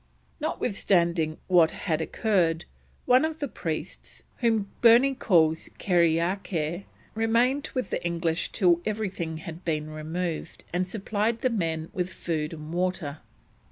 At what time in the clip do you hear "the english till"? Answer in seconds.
7.91-8.81